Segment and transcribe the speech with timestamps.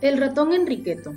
[0.00, 1.14] El ratón Enriqueto.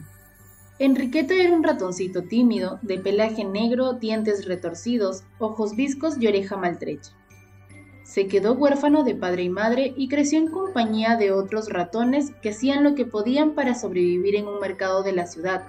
[0.77, 7.11] Enriqueto era un ratoncito tímido, de pelaje negro, dientes retorcidos, ojos viscos y oreja maltrecha.
[8.03, 12.49] Se quedó huérfano de padre y madre y creció en compañía de otros ratones que
[12.49, 15.65] hacían lo que podían para sobrevivir en un mercado de la ciudad.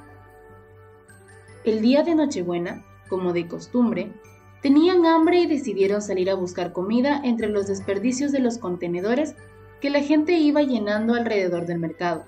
[1.65, 4.13] El día de Nochebuena, como de costumbre,
[4.61, 9.35] tenían hambre y decidieron salir a buscar comida entre los desperdicios de los contenedores
[9.81, 12.25] que la gente iba llenando alrededor del mercado.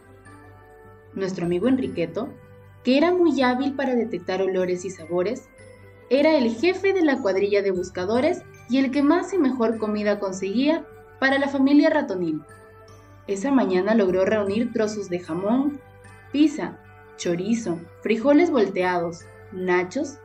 [1.15, 2.29] Nuestro amigo Enriqueto,
[2.85, 5.49] que era muy hábil para detectar olores y sabores,
[6.09, 10.19] era el jefe de la cuadrilla de buscadores y el que más y mejor comida
[10.19, 10.87] conseguía
[11.19, 12.43] para la familia ratonil.
[13.27, 15.81] Esa mañana logró reunir trozos de jamón,
[16.33, 16.79] pizza,
[17.17, 19.21] chorizo, frijoles volteados,
[19.53, 20.19] nachos,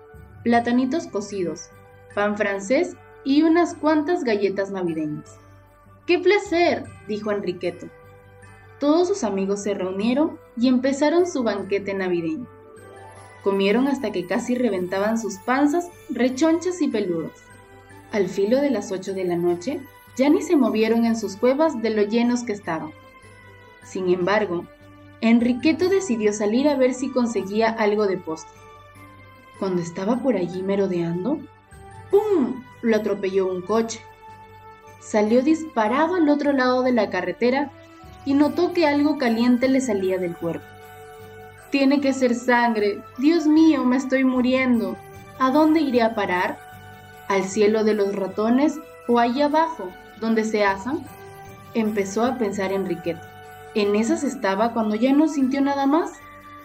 [0.44, 1.70] platanitos cocidos,
[2.13, 5.38] pan francés y unas cuantas galletas navideñas.
[6.05, 6.86] ¡Qué placer!
[7.08, 7.88] dijo Enriqueto.
[8.80, 12.48] Todos sus amigos se reunieron y empezaron su banquete navideño.
[13.43, 17.43] Comieron hasta que casi reventaban sus panzas, rechonchas y peludas.
[18.12, 19.82] Al filo de las ocho de la noche,
[20.18, 22.91] ya ni se movieron en sus cuevas de lo llenos que estaban.
[23.84, 24.65] Sin embargo,
[25.21, 28.54] Enriqueto decidió salir a ver si conseguía algo de postre.
[29.60, 31.40] Cuando estaba por allí merodeando,
[32.12, 32.63] ¡pum!
[32.82, 34.02] lo atropelló un coche.
[34.99, 37.71] Salió disparado al otro lado de la carretera
[38.26, 40.65] y notó que algo caliente le salía del cuerpo.
[41.70, 43.01] Tiene que ser sangre.
[43.18, 44.98] Dios mío, me estoy muriendo.
[45.40, 46.57] ¿A dónde iré a parar?
[47.27, 51.03] ¿Al cielo de los ratones o allá abajo, donde se asan?
[51.73, 53.29] Empezó a pensar Enriqueta.
[53.73, 56.13] En esas estaba cuando ya no sintió nada más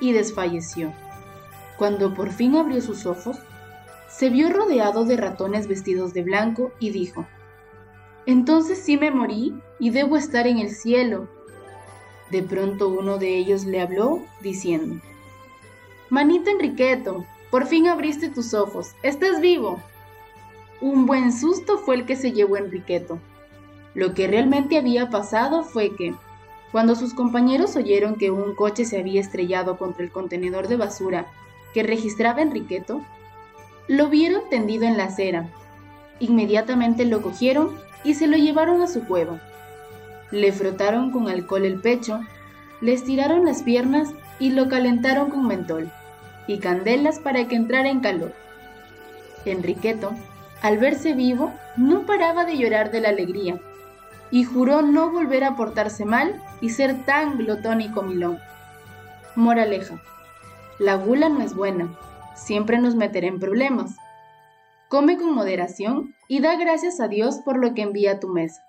[0.00, 0.92] y desfalleció.
[1.76, 3.38] Cuando por fin abrió sus ojos,
[4.08, 7.26] se vio rodeado de ratones vestidos de blanco y dijo,
[8.26, 11.28] Entonces sí me morí y debo estar en el cielo,
[12.30, 15.00] de pronto uno de ellos le habló diciendo,
[16.08, 19.80] Manito Enriqueto, por fin abriste tus ojos, estás vivo.
[20.80, 23.18] Un buen susto fue el que se llevó Enriqueto.
[23.94, 26.14] Lo que realmente había pasado fue que,
[26.72, 31.26] cuando sus compañeros oyeron que un coche se había estrellado contra el contenedor de basura
[31.74, 33.02] que registraba Enriqueto,
[33.88, 35.48] lo vieron tendido en la acera.
[36.20, 39.40] Inmediatamente lo cogieron y se lo llevaron a su cueva.
[40.30, 42.20] Le frotaron con alcohol el pecho,
[42.80, 45.90] le estiraron las piernas y lo calentaron con mentol
[46.46, 48.32] y candelas para que entrara en calor.
[49.44, 50.12] Enriqueto,
[50.62, 53.60] al verse vivo, no paraba de llorar de la alegría
[54.30, 58.38] y juró no volver a portarse mal y ser tan glotón y comilón.
[59.34, 60.00] Moraleja.
[60.78, 61.90] La gula no es buena,
[62.34, 63.96] siempre nos meterá en problemas.
[64.88, 68.64] Come con moderación y da gracias a Dios por lo que envía a tu mesa.